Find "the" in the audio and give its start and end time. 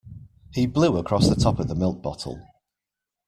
1.29-1.35, 1.67-1.75